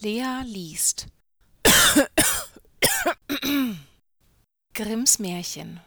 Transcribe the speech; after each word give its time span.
Lea 0.00 0.42
liest 0.44 1.08
Grimms 4.72 5.18
Märchen 5.18 5.80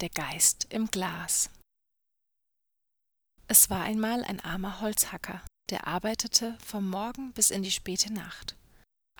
Der 0.00 0.08
Geist 0.08 0.66
im 0.70 0.86
Glas 0.86 1.50
Es 3.46 3.68
war 3.68 3.82
einmal 3.82 4.24
ein 4.24 4.40
armer 4.40 4.80
Holzhacker, 4.80 5.42
der 5.68 5.86
arbeitete 5.86 6.56
vom 6.64 6.88
Morgen 6.88 7.32
bis 7.34 7.50
in 7.50 7.62
die 7.62 7.70
späte 7.70 8.10
Nacht. 8.10 8.56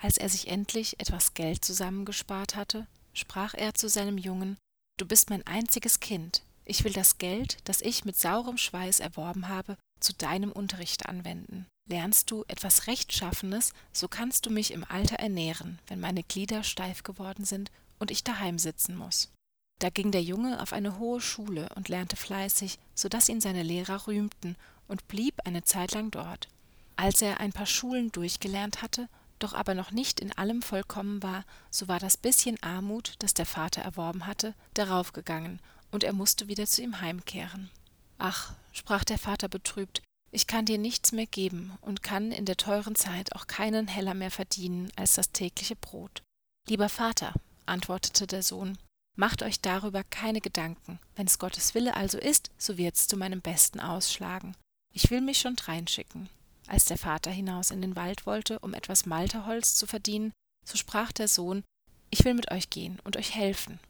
Als 0.00 0.16
er 0.16 0.30
sich 0.30 0.48
endlich 0.48 0.98
etwas 0.98 1.34
Geld 1.34 1.62
zusammengespart 1.62 2.56
hatte, 2.56 2.86
sprach 3.12 3.52
er 3.52 3.74
zu 3.74 3.90
seinem 3.90 4.16
Jungen 4.16 4.56
Du 4.96 5.04
bist 5.04 5.28
mein 5.28 5.46
einziges 5.46 6.00
Kind, 6.00 6.42
ich 6.64 6.84
will 6.84 6.94
das 6.94 7.18
Geld, 7.18 7.58
das 7.64 7.82
ich 7.82 8.06
mit 8.06 8.16
saurem 8.16 8.56
Schweiß 8.56 9.00
erworben 9.00 9.48
habe, 9.48 9.76
zu 10.00 10.14
deinem 10.14 10.52
Unterricht 10.52 11.04
anwenden. 11.04 11.66
Lernst 11.88 12.30
du 12.30 12.44
etwas 12.48 12.86
Rechtschaffenes, 12.86 13.72
so 13.92 14.08
kannst 14.08 14.44
du 14.44 14.50
mich 14.50 14.72
im 14.72 14.84
Alter 14.84 15.16
ernähren, 15.16 15.78
wenn 15.86 16.00
meine 16.00 16.22
Glieder 16.22 16.62
steif 16.62 17.02
geworden 17.02 17.46
sind 17.46 17.70
und 17.98 18.10
ich 18.10 18.22
daheim 18.22 18.58
sitzen 18.58 18.94
muss. 18.94 19.32
Da 19.78 19.88
ging 19.88 20.10
der 20.10 20.22
Junge 20.22 20.60
auf 20.60 20.74
eine 20.74 20.98
hohe 20.98 21.20
Schule 21.20 21.70
und 21.76 21.88
lernte 21.88 22.16
fleißig, 22.16 22.78
so 22.94 23.08
dass 23.08 23.28
ihn 23.28 23.40
seine 23.40 23.62
Lehrer 23.62 24.06
rühmten, 24.06 24.56
und 24.86 25.06
blieb 25.08 25.34
eine 25.44 25.62
Zeit 25.64 25.92
lang 25.92 26.10
dort. 26.10 26.48
Als 26.96 27.22
er 27.22 27.40
ein 27.40 27.52
paar 27.52 27.66
Schulen 27.66 28.10
durchgelernt 28.10 28.82
hatte, 28.82 29.08
doch 29.38 29.52
aber 29.52 29.74
noch 29.74 29.90
nicht 29.90 30.20
in 30.20 30.32
allem 30.32 30.62
vollkommen 30.62 31.22
war, 31.22 31.44
so 31.70 31.88
war 31.88 32.00
das 32.00 32.16
bisschen 32.16 32.62
Armut, 32.62 33.14
das 33.18 33.34
der 33.34 33.46
Vater 33.46 33.82
erworben 33.82 34.26
hatte, 34.26 34.54
darauf 34.74 35.12
gegangen, 35.12 35.60
und 35.90 36.04
er 36.04 36.12
musste 36.12 36.48
wieder 36.48 36.66
zu 36.66 36.82
ihm 36.82 37.00
heimkehren. 37.00 37.70
Ach, 38.18 38.52
sprach 38.72 39.04
der 39.04 39.18
Vater 39.18 39.48
betrübt, 39.48 40.02
ich 40.30 40.46
kann 40.46 40.66
dir 40.66 40.78
nichts 40.78 41.12
mehr 41.12 41.26
geben 41.26 41.72
und 41.80 42.02
kann 42.02 42.32
in 42.32 42.44
der 42.44 42.56
teuren 42.56 42.94
Zeit 42.94 43.34
auch 43.34 43.46
keinen 43.46 43.88
Heller 43.88 44.14
mehr 44.14 44.30
verdienen 44.30 44.90
als 44.96 45.14
das 45.14 45.32
tägliche 45.32 45.76
Brot. 45.76 46.22
Lieber 46.68 46.88
Vater, 46.88 47.32
antwortete 47.66 48.26
der 48.26 48.42
Sohn, 48.42 48.76
macht 49.16 49.42
euch 49.42 49.60
darüber 49.60 50.04
keine 50.04 50.40
Gedanken. 50.40 50.98
Wenn's 51.16 51.38
Gottes 51.38 51.74
Wille 51.74 51.96
also 51.96 52.18
ist, 52.18 52.50
so 52.58 52.76
wird's 52.76 53.08
zu 53.08 53.16
meinem 53.16 53.40
Besten 53.40 53.80
ausschlagen. 53.80 54.54
Ich 54.92 55.10
will 55.10 55.20
mich 55.20 55.38
schon 55.38 55.56
dreinschicken. 55.56 56.28
Als 56.66 56.84
der 56.84 56.98
Vater 56.98 57.30
hinaus 57.30 57.70
in 57.70 57.80
den 57.80 57.96
Wald 57.96 58.26
wollte, 58.26 58.58
um 58.58 58.74
etwas 58.74 59.06
Malterholz 59.06 59.74
zu 59.74 59.86
verdienen, 59.86 60.32
so 60.66 60.76
sprach 60.76 61.12
der 61.12 61.28
Sohn, 61.28 61.64
ich 62.10 62.24
will 62.24 62.34
mit 62.34 62.50
euch 62.50 62.68
gehen 62.68 63.00
und 63.04 63.16
euch 63.16 63.34
helfen. 63.34 63.80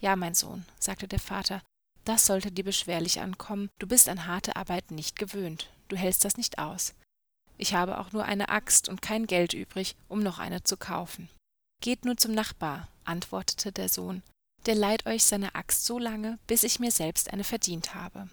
Ja, 0.00 0.16
mein 0.16 0.34
Sohn, 0.34 0.64
sagte 0.78 1.08
der 1.08 1.20
Vater, 1.20 1.62
das 2.06 2.24
sollte 2.24 2.50
dir 2.50 2.64
beschwerlich 2.64 3.20
ankommen, 3.20 3.68
du 3.78 3.86
bist 3.86 4.08
an 4.08 4.26
harte 4.26 4.56
Arbeit 4.56 4.90
nicht 4.90 5.18
gewöhnt, 5.18 5.70
du 5.88 5.96
hältst 5.96 6.24
das 6.24 6.36
nicht 6.36 6.58
aus. 6.58 6.94
Ich 7.58 7.74
habe 7.74 7.98
auch 7.98 8.12
nur 8.12 8.24
eine 8.24 8.48
Axt 8.48 8.88
und 8.88 9.02
kein 9.02 9.26
Geld 9.26 9.52
übrig, 9.52 9.96
um 10.08 10.20
noch 10.20 10.38
eine 10.38 10.62
zu 10.62 10.76
kaufen. 10.76 11.28
Geht 11.82 12.04
nur 12.04 12.16
zum 12.16 12.32
Nachbar, 12.32 12.88
antwortete 13.04 13.72
der 13.72 13.88
Sohn, 13.88 14.22
der 14.66 14.74
leiht 14.74 15.06
euch 15.06 15.24
seine 15.24 15.54
Axt 15.54 15.84
so 15.84 15.98
lange, 15.98 16.38
bis 16.46 16.62
ich 16.62 16.80
mir 16.80 16.90
selbst 16.90 17.32
eine 17.32 17.44
verdient 17.44 17.94
habe. 17.94 18.28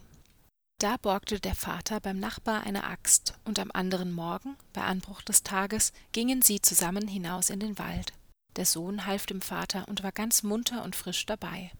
Da 0.79 0.97
borgte 0.97 1.39
der 1.39 1.55
Vater 1.55 1.99
beim 1.99 2.19
Nachbar 2.19 2.63
eine 2.63 2.83
Axt, 2.83 3.35
und 3.45 3.57
am 3.57 3.71
anderen 3.71 4.11
Morgen, 4.11 4.57
bei 4.73 4.81
Anbruch 4.81 5.21
des 5.21 5.43
Tages, 5.43 5.93
gingen 6.11 6.41
sie 6.41 6.61
zusammen 6.61 7.07
hinaus 7.07 7.49
in 7.49 7.59
den 7.59 7.79
Wald. 7.79 8.13
Der 8.55 8.65
Sohn 8.65 9.05
half 9.05 9.25
dem 9.25 9.41
Vater 9.41 9.87
und 9.87 10.03
war 10.03 10.11
ganz 10.11 10.43
munter 10.43 10.83
und 10.83 10.95
frisch 10.95 11.25
dabei. 11.25 11.71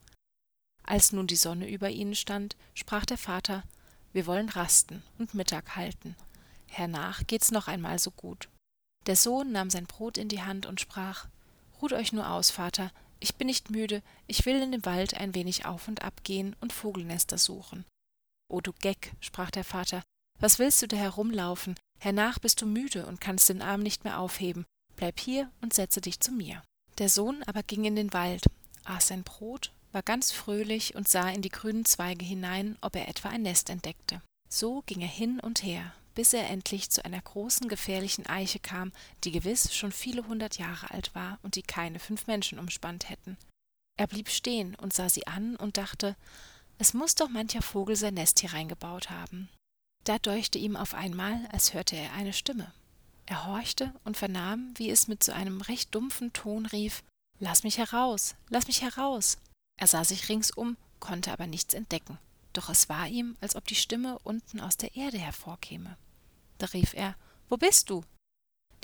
Als 0.84 1.12
nun 1.12 1.28
die 1.28 1.36
Sonne 1.36 1.70
über 1.70 1.90
ihnen 1.90 2.16
stand, 2.16 2.56
sprach 2.74 3.06
der 3.06 3.18
Vater 3.18 3.64
Wir 4.12 4.26
wollen 4.26 4.50
rasten 4.50 5.02
und 5.18 5.34
Mittag 5.34 5.76
halten. 5.76 6.16
Hernach 6.68 7.26
geht's 7.26 7.52
noch 7.52 7.68
einmal 7.68 8.00
so 8.00 8.12
gut. 8.12 8.50
Der 9.06 9.16
Sohn 9.16 9.52
nahm 9.52 9.70
sein 9.70 9.86
Brot 9.86 10.18
in 10.18 10.30
die 10.30 10.42
Hand 10.42 10.66
und 10.66 10.82
sprach 10.82 11.28
Ruht 11.82 11.94
euch 11.94 12.14
nur 12.14 12.30
aus, 12.30 12.50
Vater, 12.52 12.92
ich 13.20 13.36
bin 13.36 13.48
nicht 13.48 13.70
müde, 13.70 14.02
ich 14.28 14.46
will 14.46 14.62
in 14.62 14.72
den 14.72 14.86
Wald 14.86 15.16
ein 15.16 15.36
wenig 15.36 15.66
auf 15.66 15.88
und 15.88 16.02
ab 16.02 16.24
gehen 16.24 16.56
und 16.62 16.74
Vogelnester 16.74 17.38
suchen. 17.38 17.86
O 18.50 18.62
du 18.62 18.72
Geck, 18.74 19.14
sprach 19.20 19.52
der 19.52 19.64
Vater, 19.64 20.04
was 20.40 20.60
willst 20.60 20.82
du 20.82 20.88
da 20.88 20.98
herumlaufen? 20.98 21.76
Hernach 22.00 22.40
bist 22.40 22.62
du 22.62 22.66
müde 22.66 23.06
und 23.06 23.22
kannst 23.22 23.50
den 23.50 23.62
Arm 23.62 23.82
nicht 23.82 24.04
mehr 24.04 24.20
aufheben. 24.20 24.66
Bleib 24.96 25.20
hier 25.20 25.50
und 25.62 25.74
setze 25.74 26.02
dich 26.02 26.20
zu 26.20 26.32
mir. 26.32 26.62
Der 26.98 27.10
Sohn 27.10 27.44
aber 27.44 27.64
ging 27.64 27.86
in 27.86 27.96
den 27.96 28.14
Wald, 28.14 28.46
aß 28.84 29.08
sein 29.08 29.24
Brot 29.24 29.72
war 29.94 30.04
ganz 30.04 30.32
fröhlich 30.32 30.96
und 30.96 31.08
sah 31.08 31.30
in 31.30 31.42
die 31.42 31.50
grünen 31.50 31.86
Zweige 31.86 32.26
hinein, 32.26 32.78
ob 32.82 32.96
er 32.96 33.08
etwa 33.08 33.30
ein 33.30 33.44
Nest 33.44 33.70
entdeckte. 33.70 34.22
So 34.50 34.84
ging 34.86 35.02
er 35.02 35.08
hin 35.08 35.40
und 35.40 35.64
her, 35.64 35.94
bis 36.16 36.34
er 36.34 36.50
endlich 36.50 36.90
zu 36.90 37.06
einer 37.06 37.22
großen 37.22 37.68
gefährlichen 37.70 38.26
Eiche 38.28 38.60
kam, 38.60 38.92
die 39.24 39.32
gewiss 39.32 39.74
schon 39.76 39.92
viele 39.92 40.28
hundert 40.28 40.58
Jahre 40.58 40.92
alt 40.92 41.16
war 41.16 41.40
und 41.44 41.56
die 41.56 41.64
keine 41.64 42.00
fünf 42.00 42.28
Menschen 42.28 42.60
umspannt 42.60 43.10
hätten. 43.10 43.38
Er 43.98 44.08
blieb 44.08 44.30
stehen 44.30 44.76
und 44.76 44.94
sah 44.94 45.10
sie 45.10 45.28
an 45.28 45.56
und 45.56 45.78
dachte, 45.78 46.16
es 46.80 46.94
muss 46.94 47.16
doch 47.16 47.30
mancher 47.30 47.62
Vogel 47.62 47.96
sein 47.96 48.16
Nest 48.16 48.40
hier 48.40 48.54
reingebaut 48.54 49.10
haben. 49.10 49.50
Da 50.04 50.20
deuchte 50.20 50.58
ihm 50.58 50.76
auf 50.76 50.96
einmal, 50.96 51.48
als 51.52 51.74
hörte 51.74 51.96
er 51.96 52.14
eine 52.14 52.34
Stimme. 52.34 52.74
Er 53.26 53.46
horchte 53.46 53.94
und 54.04 54.18
vernahm, 54.18 54.74
wie 54.76 54.90
es 54.90 55.08
mit 55.08 55.24
so 55.24 55.32
einem 55.32 55.62
recht 55.62 55.96
dumpfen 55.96 56.34
Ton 56.34 56.66
rief 56.66 57.04
Lass 57.40 57.64
mich 57.64 57.78
heraus, 57.78 58.36
lass 58.50 58.68
mich 58.68 58.82
heraus. 58.82 59.38
Er 59.84 59.88
sah 59.88 60.06
sich 60.06 60.30
ringsum, 60.30 60.78
konnte 61.02 61.34
aber 61.34 61.46
nichts 61.46 61.74
entdecken, 61.74 62.18
doch 62.54 62.70
es 62.70 62.88
war 62.88 63.10
ihm, 63.10 63.36
als 63.42 63.58
ob 63.58 63.68
die 63.68 63.76
Stimme 63.76 64.18
unten 64.20 64.62
aus 64.62 64.78
der 64.78 64.96
Erde 64.96 65.18
hervorkäme. 65.18 65.98
Da 66.58 66.68
rief 66.68 66.94
er 66.94 67.18
Wo 67.50 67.58
bist 67.58 67.90
du? 67.90 68.06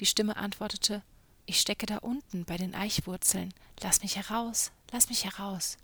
Die 0.01 0.05
Stimme 0.05 0.35
antwortete 0.35 1.01
Ich 1.45 1.61
stecke 1.61 1.85
da 1.85 1.99
unten 1.99 2.43
bei 2.43 2.57
den 2.57 2.75
Eichwurzeln, 2.75 3.53
lass 3.79 4.01
mich 4.01 4.17
heraus, 4.17 4.73
lass 4.91 5.07
mich 5.07 5.23
heraus. 5.23 5.77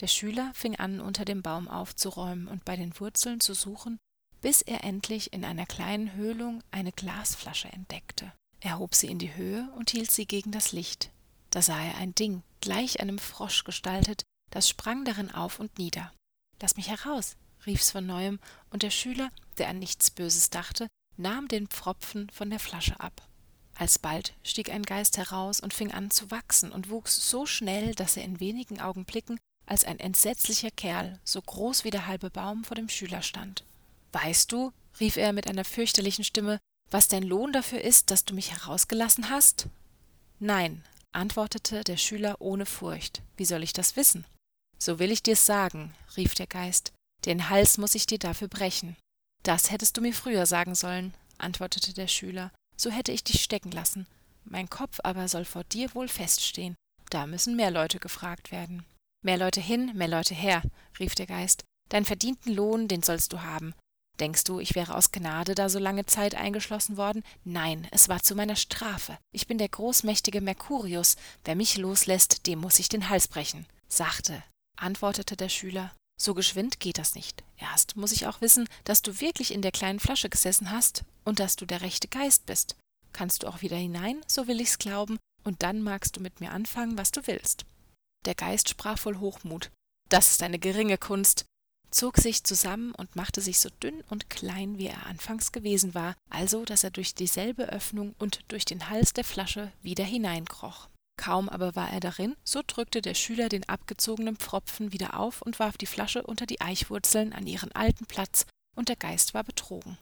Der 0.00 0.08
Schüler 0.08 0.50
fing 0.54 0.74
an, 0.74 0.98
unter 0.98 1.24
dem 1.24 1.40
Baum 1.40 1.68
aufzuräumen 1.68 2.48
und 2.48 2.64
bei 2.64 2.74
den 2.74 2.98
Wurzeln 2.98 3.38
zu 3.38 3.54
suchen, 3.54 3.96
bis 4.40 4.60
er 4.60 4.82
endlich 4.82 5.32
in 5.32 5.44
einer 5.44 5.66
kleinen 5.66 6.14
Höhlung 6.14 6.64
eine 6.72 6.90
Glasflasche 6.90 7.68
entdeckte. 7.68 8.32
Er 8.58 8.80
hob 8.80 8.96
sie 8.96 9.06
in 9.06 9.20
die 9.20 9.36
Höhe 9.36 9.70
und 9.76 9.90
hielt 9.90 10.10
sie 10.10 10.26
gegen 10.26 10.50
das 10.50 10.72
Licht. 10.72 11.12
Da 11.50 11.62
sah 11.62 11.80
er 11.80 11.98
ein 11.98 12.16
Ding, 12.16 12.42
gleich 12.60 12.98
einem 12.98 13.20
Frosch 13.20 13.62
gestaltet, 13.62 14.24
das 14.50 14.68
sprang 14.68 15.04
darin 15.04 15.30
auf 15.30 15.60
und 15.60 15.78
nieder. 15.78 16.12
Lass 16.60 16.76
mich 16.76 16.88
heraus, 16.88 17.36
rief's 17.66 17.90
von 17.90 18.06
neuem, 18.06 18.38
und 18.70 18.82
der 18.82 18.90
Schüler, 18.90 19.30
der 19.58 19.68
an 19.68 19.78
nichts 19.78 20.10
Böses 20.10 20.50
dachte, 20.50 20.88
nahm 21.16 21.48
den 21.48 21.68
Pfropfen 21.68 22.30
von 22.30 22.50
der 22.50 22.60
Flasche 22.60 22.98
ab. 23.00 23.22
Alsbald 23.74 24.34
stieg 24.42 24.70
ein 24.70 24.82
Geist 24.82 25.18
heraus 25.18 25.60
und 25.60 25.72
fing 25.72 25.92
an 25.92 26.10
zu 26.10 26.30
wachsen 26.30 26.72
und 26.72 26.90
wuchs 26.90 27.30
so 27.30 27.46
schnell, 27.46 27.94
dass 27.94 28.16
er 28.16 28.24
in 28.24 28.40
wenigen 28.40 28.80
Augenblicken 28.80 29.38
als 29.66 29.84
ein 29.84 30.00
entsetzlicher 30.00 30.70
Kerl, 30.70 31.20
so 31.24 31.40
groß 31.40 31.84
wie 31.84 31.90
der 31.90 32.06
halbe 32.06 32.30
Baum, 32.30 32.64
vor 32.64 32.74
dem 32.74 32.88
Schüler 32.88 33.22
stand. 33.22 33.64
Weißt 34.12 34.50
du, 34.50 34.72
rief 34.98 35.16
er 35.16 35.32
mit 35.32 35.48
einer 35.48 35.64
fürchterlichen 35.64 36.24
Stimme, 36.24 36.58
was 36.90 37.08
dein 37.08 37.22
Lohn 37.22 37.52
dafür 37.52 37.82
ist, 37.82 38.10
dass 38.10 38.24
du 38.24 38.34
mich 38.34 38.50
herausgelassen 38.50 39.28
hast? 39.28 39.68
Nein, 40.40 40.84
antwortete 41.12 41.84
der 41.84 41.98
Schüler 41.98 42.40
ohne 42.40 42.66
Furcht. 42.66 43.22
Wie 43.36 43.44
soll 43.44 43.62
ich 43.62 43.72
das 43.72 43.96
wissen? 43.96 44.24
So 44.78 44.98
will 44.98 45.10
ich 45.10 45.22
dir's 45.22 45.44
sagen, 45.44 45.94
rief 46.16 46.34
der 46.34 46.46
Geist, 46.46 46.92
den 47.24 47.48
Hals 47.48 47.78
muss 47.78 47.94
ich 47.94 48.06
dir 48.06 48.18
dafür 48.18 48.48
brechen. 48.48 48.96
Das 49.42 49.70
hättest 49.70 49.96
du 49.96 50.00
mir 50.00 50.14
früher 50.14 50.46
sagen 50.46 50.74
sollen, 50.74 51.14
antwortete 51.38 51.92
der 51.92 52.08
Schüler, 52.08 52.52
so 52.76 52.90
hätte 52.90 53.12
ich 53.12 53.24
dich 53.24 53.42
stecken 53.42 53.72
lassen. 53.72 54.06
Mein 54.44 54.70
Kopf 54.70 55.00
aber 55.02 55.28
soll 55.28 55.44
vor 55.44 55.64
dir 55.64 55.94
wohl 55.94 56.08
feststehen. 56.08 56.76
Da 57.10 57.26
müssen 57.26 57.56
mehr 57.56 57.70
Leute 57.70 57.98
gefragt 57.98 58.52
werden. 58.52 58.84
Mehr 59.24 59.36
Leute 59.36 59.60
hin, 59.60 59.92
mehr 59.94 60.08
Leute 60.08 60.34
her, 60.34 60.62
rief 60.98 61.14
der 61.14 61.26
Geist. 61.26 61.64
Deinen 61.88 62.04
verdienten 62.04 62.54
Lohn, 62.54 62.86
den 62.86 63.02
sollst 63.02 63.32
du 63.32 63.42
haben. 63.42 63.74
Denkst 64.20 64.44
du, 64.44 64.58
ich 64.58 64.74
wäre 64.74 64.94
aus 64.94 65.12
Gnade 65.12 65.54
da 65.54 65.68
so 65.68 65.78
lange 65.78 66.06
Zeit 66.06 66.34
eingeschlossen 66.34 66.96
worden? 66.96 67.22
Nein, 67.44 67.86
es 67.92 68.08
war 68.08 68.22
zu 68.22 68.34
meiner 68.34 68.56
Strafe. 68.56 69.16
Ich 69.32 69.46
bin 69.46 69.58
der 69.58 69.68
großmächtige 69.68 70.40
Mercurius. 70.40 71.16
Wer 71.44 71.54
mich 71.54 71.76
loslässt, 71.76 72.46
dem 72.46 72.58
muss 72.58 72.78
ich 72.78 72.88
den 72.88 73.08
Hals 73.08 73.28
brechen. 73.28 73.66
Sachte, 73.88 74.42
antwortete 74.80 75.36
der 75.36 75.48
Schüler. 75.48 75.94
So 76.20 76.34
geschwind 76.34 76.80
geht 76.80 76.98
das 76.98 77.14
nicht. 77.14 77.44
Erst 77.56 77.96
muss 77.96 78.12
ich 78.12 78.26
auch 78.26 78.40
wissen, 78.40 78.68
dass 78.84 79.02
du 79.02 79.20
wirklich 79.20 79.52
in 79.52 79.62
der 79.62 79.72
kleinen 79.72 80.00
Flasche 80.00 80.28
gesessen 80.28 80.70
hast 80.70 81.04
und 81.24 81.38
dass 81.38 81.56
du 81.56 81.64
der 81.64 81.80
rechte 81.80 82.08
Geist 82.08 82.46
bist. 82.46 82.76
Kannst 83.12 83.42
du 83.42 83.46
auch 83.46 83.62
wieder 83.62 83.76
hinein, 83.76 84.20
so 84.26 84.48
will 84.48 84.60
ich's 84.60 84.78
glauben, 84.78 85.18
und 85.44 85.62
dann 85.62 85.82
magst 85.82 86.16
du 86.16 86.20
mit 86.20 86.40
mir 86.40 86.50
anfangen, 86.50 86.98
was 86.98 87.12
du 87.12 87.26
willst. 87.26 87.64
Der 88.26 88.34
Geist 88.34 88.68
sprach 88.68 88.98
voll 88.98 89.18
Hochmut. 89.18 89.70
Das 90.08 90.30
ist 90.30 90.42
eine 90.42 90.58
geringe 90.58 90.98
Kunst, 90.98 91.44
zog 91.90 92.18
sich 92.18 92.44
zusammen 92.44 92.94
und 92.94 93.16
machte 93.16 93.40
sich 93.40 93.60
so 93.60 93.70
dünn 93.82 94.02
und 94.08 94.30
klein, 94.30 94.78
wie 94.78 94.88
er 94.88 95.06
anfangs 95.06 95.52
gewesen 95.52 95.94
war, 95.94 96.16
also 96.30 96.64
dass 96.64 96.84
er 96.84 96.90
durch 96.90 97.14
dieselbe 97.14 97.68
Öffnung 97.70 98.14
und 98.18 98.40
durch 98.48 98.64
den 98.64 98.88
Hals 98.88 99.12
der 99.12 99.24
Flasche 99.24 99.72
wieder 99.82 100.04
hineinkroch. 100.04 100.88
Kaum 101.18 101.48
aber 101.50 101.74
war 101.74 101.90
er 101.90 102.00
darin, 102.00 102.36
so 102.44 102.62
drückte 102.66 103.02
der 103.02 103.14
Schüler 103.14 103.50
den 103.50 103.68
abgezogenen 103.68 104.36
Pfropfen 104.36 104.92
wieder 104.92 105.18
auf 105.18 105.42
und 105.42 105.58
warf 105.58 105.76
die 105.76 105.86
Flasche 105.86 106.22
unter 106.22 106.46
die 106.46 106.62
Eichwurzeln 106.62 107.34
an 107.34 107.46
ihren 107.46 107.72
alten 107.72 108.06
Platz, 108.06 108.46
und 108.74 108.88
der 108.88 108.96
Geist 108.96 109.34
war 109.34 109.44
betrogen. 109.44 109.98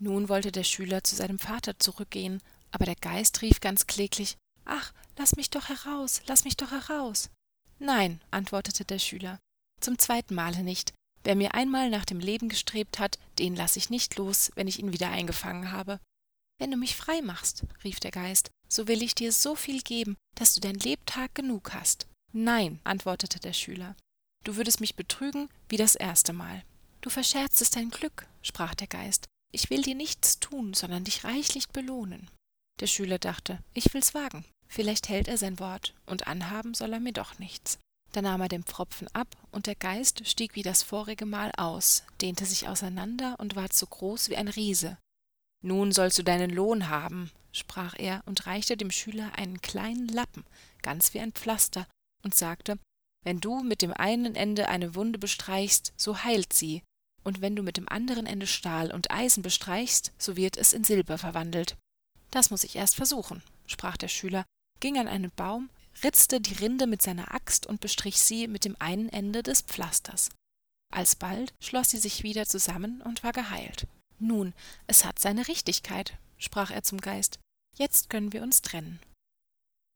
Nun 0.00 0.28
wollte 0.28 0.50
der 0.50 0.64
Schüler 0.64 1.04
zu 1.04 1.14
seinem 1.14 1.38
Vater 1.38 1.78
zurückgehen, 1.78 2.40
Aber 2.72 2.86
der 2.86 2.96
Geist 2.96 3.40
rief 3.42 3.60
ganz 3.60 3.86
kläglich 3.86 4.36
Ach, 4.64 4.92
lass 5.16 5.36
mich 5.36 5.50
doch 5.50 5.68
heraus, 5.68 6.22
lass 6.26 6.44
mich 6.44 6.56
doch 6.56 6.72
heraus. 6.72 7.30
Nein, 7.78 8.20
antwortete 8.32 8.84
der 8.84 8.98
Schüler, 8.98 9.38
zum 9.80 9.98
zweiten 9.98 10.34
Male 10.34 10.64
nicht. 10.64 10.92
Wer 11.22 11.36
mir 11.36 11.54
einmal 11.54 11.90
nach 11.90 12.04
dem 12.04 12.18
Leben 12.18 12.48
gestrebt 12.48 12.98
hat, 12.98 13.18
den 13.38 13.54
lasse 13.54 13.78
ich 13.78 13.90
nicht 13.90 14.16
los, 14.16 14.50
wenn 14.56 14.66
ich 14.66 14.78
ihn 14.78 14.92
wieder 14.92 15.10
eingefangen 15.10 15.70
habe. 15.70 16.00
Wenn 16.58 16.70
du 16.70 16.76
mich 16.76 16.96
frei 16.96 17.20
machst, 17.20 17.64
rief 17.84 18.00
der 18.00 18.10
Geist, 18.10 18.50
so 18.74 18.88
will 18.88 19.02
ich 19.02 19.14
dir 19.14 19.30
so 19.32 19.54
viel 19.54 19.82
geben, 19.82 20.16
dass 20.34 20.54
du 20.54 20.60
dein 20.60 20.74
Lebtag 20.74 21.34
genug 21.34 21.72
hast. 21.74 22.08
Nein, 22.32 22.80
antwortete 22.82 23.38
der 23.38 23.52
Schüler, 23.52 23.94
du 24.42 24.56
würdest 24.56 24.80
mich 24.80 24.96
betrügen 24.96 25.48
wie 25.68 25.76
das 25.76 25.94
erste 25.94 26.32
Mal. 26.32 26.64
Du 27.00 27.08
verscherzest 27.08 27.76
dein 27.76 27.90
Glück, 27.90 28.26
sprach 28.42 28.74
der 28.74 28.88
Geist. 28.88 29.26
Ich 29.52 29.70
will 29.70 29.82
dir 29.82 29.94
nichts 29.94 30.40
tun, 30.40 30.74
sondern 30.74 31.04
dich 31.04 31.22
reichlich 31.22 31.68
belohnen. 31.68 32.28
Der 32.80 32.88
Schüler 32.88 33.20
dachte, 33.20 33.62
ich 33.74 33.94
will's 33.94 34.14
wagen. 34.14 34.44
Vielleicht 34.66 35.08
hält 35.08 35.28
er 35.28 35.38
sein 35.38 35.60
Wort, 35.60 35.94
und 36.06 36.26
anhaben 36.26 36.74
soll 36.74 36.92
er 36.92 37.00
mir 37.00 37.12
doch 37.12 37.38
nichts. 37.38 37.78
Da 38.10 38.22
nahm 38.22 38.40
er 38.40 38.48
den 38.48 38.64
Pfropfen 38.64 39.06
ab, 39.12 39.28
und 39.52 39.68
der 39.68 39.76
Geist 39.76 40.26
stieg 40.26 40.56
wie 40.56 40.62
das 40.62 40.82
vorige 40.82 41.26
Mal 41.26 41.52
aus, 41.56 42.02
dehnte 42.20 42.44
sich 42.44 42.66
auseinander 42.66 43.36
und 43.38 43.54
ward 43.54 43.72
so 43.72 43.86
groß 43.86 44.30
wie 44.30 44.36
ein 44.36 44.48
Riese. 44.48 44.98
Nun 45.64 45.92
sollst 45.92 46.18
du 46.18 46.22
deinen 46.22 46.50
Lohn 46.50 46.90
haben, 46.90 47.30
sprach 47.50 47.94
er 47.98 48.22
und 48.26 48.46
reichte 48.46 48.76
dem 48.76 48.90
Schüler 48.90 49.32
einen 49.38 49.62
kleinen 49.62 50.08
Lappen, 50.08 50.44
ganz 50.82 51.14
wie 51.14 51.20
ein 51.20 51.32
Pflaster, 51.32 51.86
und 52.22 52.34
sagte, 52.34 52.78
wenn 53.24 53.40
du 53.40 53.62
mit 53.62 53.80
dem 53.80 53.94
einen 53.94 54.34
Ende 54.34 54.68
eine 54.68 54.94
Wunde 54.94 55.18
bestreichst, 55.18 55.94
so 55.96 56.22
heilt 56.22 56.52
sie, 56.52 56.82
und 57.22 57.40
wenn 57.40 57.56
du 57.56 57.62
mit 57.62 57.78
dem 57.78 57.88
anderen 57.88 58.26
Ende 58.26 58.46
Stahl 58.46 58.92
und 58.92 59.10
Eisen 59.10 59.42
bestreichst, 59.42 60.12
so 60.18 60.36
wird 60.36 60.58
es 60.58 60.74
in 60.74 60.84
Silber 60.84 61.16
verwandelt. 61.16 61.78
Das 62.30 62.50
muss 62.50 62.64
ich 62.64 62.76
erst 62.76 62.96
versuchen, 62.96 63.42
sprach 63.66 63.96
der 63.96 64.08
Schüler, 64.08 64.44
ging 64.80 64.98
an 64.98 65.08
einen 65.08 65.30
Baum, 65.30 65.70
ritzte 66.02 66.42
die 66.42 66.56
Rinde 66.56 66.86
mit 66.86 67.00
seiner 67.00 67.32
Axt 67.32 67.66
und 67.66 67.80
bestrich 67.80 68.20
sie 68.20 68.48
mit 68.48 68.66
dem 68.66 68.76
einen 68.80 69.08
Ende 69.08 69.42
des 69.42 69.62
Pflasters. 69.62 70.28
Alsbald 70.92 71.54
schloss 71.58 71.88
sie 71.88 71.98
sich 71.98 72.22
wieder 72.22 72.44
zusammen 72.44 73.00
und 73.00 73.24
war 73.24 73.32
geheilt. 73.32 73.86
Nun, 74.18 74.54
es 74.86 75.04
hat 75.04 75.18
seine 75.18 75.48
Richtigkeit, 75.48 76.18
sprach 76.38 76.70
er 76.70 76.82
zum 76.82 77.00
Geist. 77.00 77.38
Jetzt 77.76 78.10
können 78.10 78.32
wir 78.32 78.42
uns 78.42 78.62
trennen. 78.62 79.00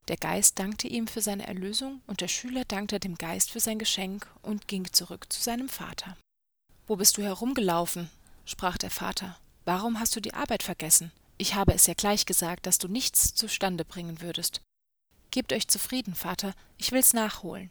Der 0.09 0.17
Geist 0.17 0.59
dankte 0.59 0.89
ihm 0.89 1.07
für 1.07 1.21
seine 1.21 1.47
Erlösung, 1.47 2.01
und 2.07 2.21
der 2.23 2.29
Schüler 2.29 2.65
dankte 2.65 2.99
dem 2.99 3.17
Geist 3.17 3.51
für 3.51 3.61
sein 3.61 3.79
Geschenk 3.79 4.27
und 4.43 4.67
ging 4.67 4.91
zurück 4.93 5.31
zu 5.31 5.43
seinem 5.43 5.69
Vater. 5.69 6.17
Wo 6.87 6.97
bist 6.97 7.19
du 7.19 7.23
herumgelaufen? 7.23 8.11
sprach 8.47 8.79
der 8.79 8.91
Vater. 8.91 9.39
Warum 9.67 10.01
hast 10.01 10.17
du 10.17 10.21
die 10.21 10.33
Arbeit 10.33 10.63
vergessen? 10.63 11.13
Ich 11.37 11.55
habe 11.55 11.75
es 11.75 11.87
ja 11.87 11.93
gleich 11.93 12.25
gesagt, 12.25 12.65
dass 12.65 12.79
du 12.79 12.89
nichts 12.89 13.35
zustande 13.35 13.85
bringen 13.85 14.23
würdest. 14.23 14.63
Gebt 15.31 15.53
euch 15.53 15.69
zufrieden, 15.69 16.15
Vater, 16.15 16.55
ich 16.79 16.91
will's 16.91 17.13
nachholen. 17.13 17.71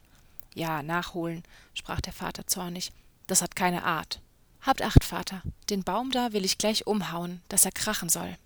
Ja, 0.54 0.84
nachholen, 0.84 1.44
sprach 1.74 2.02
der 2.02 2.14
Vater 2.14 2.46
zornig. 2.46 2.92
Das 3.26 3.42
hat 3.42 3.56
keine 3.56 3.84
Art. 3.84 4.22
Habt 4.62 4.82
acht, 4.82 5.04
Vater, 5.04 5.42
den 5.70 5.84
Baum 5.84 6.12
da 6.12 6.34
will 6.34 6.46
ich 6.46 6.58
gleich 6.58 6.88
umhauen, 6.88 7.42
dass 7.50 7.66
er 7.66 7.72
krachen 7.72 8.10
soll. 8.10 8.38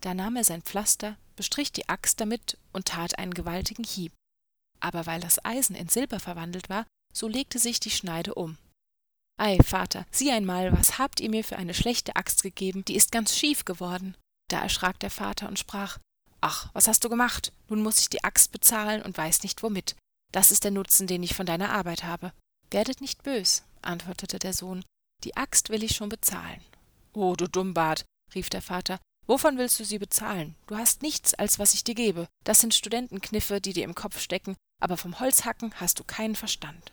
Da 0.00 0.14
nahm 0.14 0.36
er 0.36 0.44
sein 0.44 0.62
Pflaster, 0.62 1.16
bestrich 1.36 1.72
die 1.72 1.88
Axt 1.88 2.20
damit 2.20 2.58
und 2.72 2.86
tat 2.86 3.18
einen 3.18 3.34
gewaltigen 3.34 3.84
Hieb. 3.84 4.12
Aber 4.80 5.06
weil 5.06 5.20
das 5.20 5.44
Eisen 5.44 5.76
in 5.76 5.88
Silber 5.88 6.20
verwandelt 6.20 6.68
war, 6.68 6.86
so 7.14 7.28
legte 7.28 7.58
sich 7.58 7.78
die 7.78 7.90
Schneide 7.90 8.34
um. 8.34 8.58
Ei, 9.38 9.58
Vater, 9.64 10.06
sieh 10.10 10.30
einmal, 10.30 10.72
was 10.72 10.98
habt 10.98 11.20
ihr 11.20 11.30
mir 11.30 11.44
für 11.44 11.56
eine 11.56 11.74
schlechte 11.74 12.16
Axt 12.16 12.42
gegeben, 12.42 12.84
die 12.84 12.96
ist 12.96 13.12
ganz 13.12 13.36
schief 13.36 13.64
geworden. 13.64 14.16
Da 14.48 14.60
erschrak 14.60 14.98
der 15.00 15.10
Vater 15.10 15.48
und 15.48 15.58
sprach 15.58 15.98
Ach, 16.40 16.68
was 16.72 16.88
hast 16.88 17.04
du 17.04 17.08
gemacht? 17.08 17.52
Nun 17.68 17.82
muss 17.82 18.00
ich 18.00 18.10
die 18.10 18.24
Axt 18.24 18.50
bezahlen 18.50 19.00
und 19.02 19.16
weiß 19.16 19.44
nicht 19.44 19.62
womit. 19.62 19.94
Das 20.32 20.50
ist 20.50 20.64
der 20.64 20.72
Nutzen, 20.72 21.06
den 21.06 21.22
ich 21.22 21.34
von 21.34 21.46
deiner 21.46 21.70
Arbeit 21.70 22.02
habe. 22.02 22.32
Werdet 22.70 23.00
nicht 23.00 23.22
bös, 23.22 23.62
antwortete 23.80 24.38
der 24.38 24.52
Sohn, 24.52 24.84
die 25.24 25.36
Axt 25.36 25.70
will 25.70 25.82
ich 25.82 25.94
schon 25.94 26.08
bezahlen. 26.08 26.60
Oh, 27.12 27.34
du 27.36 27.48
Dummbart, 27.48 28.04
rief 28.34 28.50
der 28.50 28.62
Vater, 28.62 28.98
wovon 29.26 29.58
willst 29.58 29.78
du 29.80 29.84
sie 29.84 29.98
bezahlen? 29.98 30.54
Du 30.66 30.76
hast 30.76 31.02
nichts, 31.02 31.34
als 31.34 31.58
was 31.58 31.74
ich 31.74 31.84
dir 31.84 31.94
gebe. 31.94 32.28
Das 32.44 32.60
sind 32.60 32.74
Studentenkniffe, 32.74 33.60
die 33.60 33.72
dir 33.72 33.84
im 33.84 33.94
Kopf 33.94 34.20
stecken, 34.20 34.56
aber 34.80 34.96
vom 34.96 35.20
Holzhacken 35.20 35.72
hast 35.80 35.98
du 35.98 36.04
keinen 36.04 36.36
Verstand. 36.36 36.92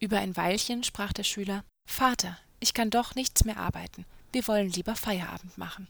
Über 0.00 0.18
ein 0.18 0.36
Weilchen 0.36 0.84
sprach 0.84 1.12
der 1.12 1.24
Schüler 1.24 1.64
Vater, 1.88 2.38
ich 2.60 2.74
kann 2.74 2.90
doch 2.90 3.14
nichts 3.14 3.44
mehr 3.44 3.58
arbeiten. 3.58 4.04
Wir 4.32 4.46
wollen 4.48 4.70
lieber 4.70 4.96
Feierabend 4.96 5.56
machen. 5.56 5.88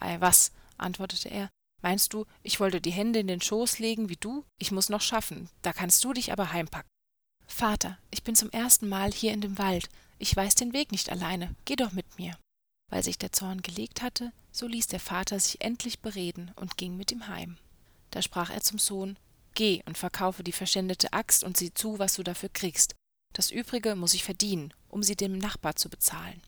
Ei 0.00 0.20
was, 0.20 0.52
antwortete 0.78 1.28
er, 1.28 1.50
meinst 1.82 2.12
du, 2.12 2.26
ich 2.42 2.60
wollte 2.60 2.80
die 2.80 2.92
Hände 2.92 3.18
in 3.18 3.26
den 3.26 3.40
Schoß 3.40 3.78
legen 3.78 4.08
wie 4.08 4.16
du? 4.16 4.44
Ich 4.58 4.72
muss 4.72 4.88
noch 4.88 5.02
schaffen, 5.02 5.48
da 5.62 5.72
kannst 5.72 6.02
du 6.04 6.12
dich 6.12 6.32
aber 6.32 6.52
heimpacken. 6.52 6.88
Vater, 7.46 7.98
ich 8.10 8.22
bin 8.22 8.34
zum 8.34 8.50
ersten 8.50 8.88
Mal 8.88 9.12
hier 9.12 9.32
in 9.32 9.42
dem 9.42 9.58
Wald, 9.58 9.90
ich 10.22 10.36
weiß 10.36 10.54
den 10.54 10.72
Weg 10.72 10.92
nicht 10.92 11.10
alleine, 11.10 11.52
geh 11.64 11.74
doch 11.74 11.90
mit 11.90 12.16
mir. 12.16 12.38
Weil 12.90 13.02
sich 13.02 13.18
der 13.18 13.32
Zorn 13.32 13.60
gelegt 13.60 14.02
hatte, 14.02 14.32
so 14.52 14.68
ließ 14.68 14.86
der 14.86 15.00
Vater 15.00 15.40
sich 15.40 15.60
endlich 15.60 15.98
bereden 15.98 16.52
und 16.54 16.76
ging 16.76 16.96
mit 16.96 17.10
ihm 17.10 17.26
heim. 17.26 17.58
Da 18.10 18.22
sprach 18.22 18.50
er 18.50 18.60
zum 18.60 18.78
Sohn 18.78 19.18
Geh 19.54 19.82
und 19.84 19.98
verkaufe 19.98 20.44
die 20.44 20.52
verschändete 20.52 21.12
Axt 21.12 21.42
und 21.42 21.56
sieh 21.56 21.74
zu, 21.74 21.98
was 21.98 22.14
du 22.14 22.22
dafür 22.22 22.50
kriegst. 22.50 22.94
Das 23.32 23.50
übrige 23.50 23.96
muss 23.96 24.14
ich 24.14 24.22
verdienen, 24.22 24.72
um 24.88 25.02
sie 25.02 25.16
dem 25.16 25.36
Nachbar 25.38 25.74
zu 25.74 25.90
bezahlen. 25.90 26.40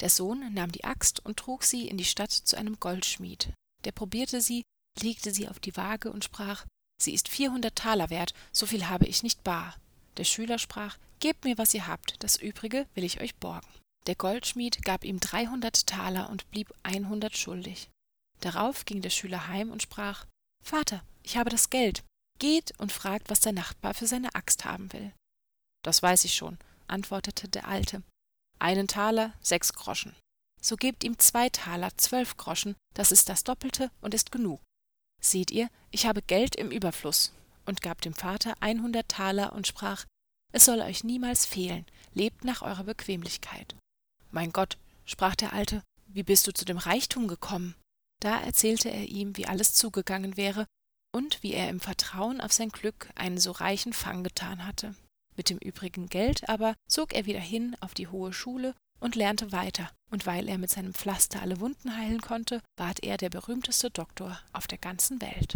Der 0.00 0.08
Sohn 0.08 0.52
nahm 0.54 0.72
die 0.72 0.84
Axt 0.84 1.20
und 1.24 1.36
trug 1.36 1.64
sie 1.64 1.86
in 1.86 1.98
die 1.98 2.06
Stadt 2.06 2.32
zu 2.32 2.56
einem 2.56 2.80
Goldschmied. 2.80 3.52
Der 3.84 3.92
probierte 3.92 4.40
sie, 4.40 4.62
legte 5.02 5.34
sie 5.34 5.48
auf 5.48 5.60
die 5.60 5.76
Waage 5.76 6.10
und 6.10 6.24
sprach 6.24 6.64
Sie 7.00 7.12
ist 7.12 7.28
vierhundert 7.28 7.76
Taler 7.76 8.08
wert, 8.08 8.32
so 8.52 8.64
viel 8.64 8.88
habe 8.88 9.06
ich 9.06 9.22
nicht 9.22 9.44
bar. 9.44 9.76
Der 10.16 10.24
Schüler 10.24 10.58
sprach 10.58 10.96
Gebt 11.20 11.44
mir, 11.44 11.58
was 11.58 11.74
ihr 11.74 11.86
habt, 11.86 12.22
das 12.22 12.36
übrige 12.36 12.86
will 12.94 13.04
ich 13.04 13.20
euch 13.20 13.34
borgen. 13.36 13.68
Der 14.06 14.14
Goldschmied 14.14 14.84
gab 14.84 15.04
ihm 15.04 15.20
dreihundert 15.20 15.86
Taler 15.86 16.30
und 16.30 16.50
blieb 16.50 16.72
einhundert 16.82 17.36
schuldig. 17.36 17.90
Darauf 18.40 18.84
ging 18.84 19.02
der 19.02 19.10
Schüler 19.10 19.48
heim 19.48 19.70
und 19.70 19.82
sprach 19.82 20.26
Vater, 20.64 21.02
ich 21.22 21.36
habe 21.36 21.50
das 21.50 21.70
Geld. 21.70 22.04
Geht 22.38 22.78
und 22.78 22.92
fragt, 22.92 23.30
was 23.30 23.40
der 23.40 23.52
Nachbar 23.52 23.94
für 23.94 24.06
seine 24.06 24.34
Axt 24.34 24.64
haben 24.64 24.92
will. 24.92 25.12
Das 25.82 26.02
weiß 26.02 26.24
ich 26.24 26.34
schon, 26.34 26.58
antwortete 26.86 27.48
der 27.48 27.66
Alte. 27.66 28.02
Einen 28.60 28.86
Taler, 28.86 29.32
sechs 29.40 29.72
Groschen. 29.72 30.14
So 30.60 30.76
gebt 30.76 31.04
ihm 31.04 31.18
zwei 31.18 31.48
Taler, 31.48 31.96
zwölf 31.96 32.36
Groschen, 32.36 32.76
das 32.94 33.12
ist 33.12 33.28
das 33.28 33.44
Doppelte 33.44 33.90
und 34.00 34.14
ist 34.14 34.32
genug. 34.32 34.60
Seht 35.20 35.50
ihr, 35.50 35.68
ich 35.90 36.06
habe 36.06 36.22
Geld 36.22 36.56
im 36.56 36.70
Überfluß, 36.70 37.32
und 37.66 37.82
gab 37.82 38.00
dem 38.02 38.14
Vater 38.14 38.54
einhundert 38.60 39.08
Taler 39.08 39.52
und 39.52 39.66
sprach, 39.66 40.04
es 40.52 40.64
soll 40.64 40.80
euch 40.80 41.04
niemals 41.04 41.46
fehlen, 41.46 41.86
lebt 42.14 42.44
nach 42.44 42.62
eurer 42.62 42.84
Bequemlichkeit. 42.84 43.76
Mein 44.30 44.52
Gott, 44.52 44.78
sprach 45.04 45.34
der 45.34 45.52
Alte, 45.52 45.82
wie 46.06 46.22
bist 46.22 46.46
du 46.46 46.52
zu 46.52 46.64
dem 46.64 46.78
Reichtum 46.78 47.28
gekommen? 47.28 47.74
Da 48.20 48.40
erzählte 48.40 48.90
er 48.90 49.04
ihm, 49.04 49.36
wie 49.36 49.46
alles 49.46 49.74
zugegangen 49.74 50.36
wäre 50.36 50.66
und 51.14 51.42
wie 51.42 51.52
er 51.52 51.68
im 51.68 51.80
Vertrauen 51.80 52.40
auf 52.40 52.52
sein 52.52 52.70
Glück 52.70 53.10
einen 53.14 53.38
so 53.38 53.52
reichen 53.52 53.92
Fang 53.92 54.24
getan 54.24 54.66
hatte. 54.66 54.94
Mit 55.36 55.50
dem 55.50 55.58
übrigen 55.58 56.08
Geld 56.08 56.48
aber 56.48 56.74
zog 56.88 57.12
er 57.12 57.26
wieder 57.26 57.40
hin 57.40 57.76
auf 57.80 57.94
die 57.94 58.08
hohe 58.08 58.32
Schule 58.32 58.74
und 59.00 59.14
lernte 59.14 59.52
weiter, 59.52 59.90
und 60.10 60.26
weil 60.26 60.48
er 60.48 60.58
mit 60.58 60.70
seinem 60.70 60.94
Pflaster 60.94 61.40
alle 61.40 61.60
Wunden 61.60 61.96
heilen 61.96 62.20
konnte, 62.20 62.60
ward 62.76 63.04
er 63.04 63.16
der 63.16 63.30
berühmteste 63.30 63.90
Doktor 63.90 64.40
auf 64.52 64.66
der 64.66 64.78
ganzen 64.78 65.20
Welt. 65.20 65.54